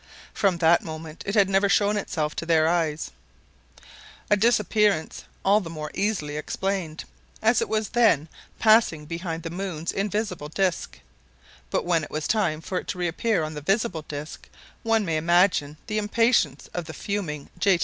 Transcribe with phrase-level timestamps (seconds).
[0.33, 5.91] From that moment it had never shown itself to their eyes—a disappearance all the more
[5.93, 7.03] easily explained,
[7.39, 8.27] as it was then
[8.57, 10.99] passing behind the moon's invisible disc;
[11.69, 14.49] but when it was time for it to reappear on the visible disc,
[14.81, 17.79] one may imagine the impatience of the fuming J.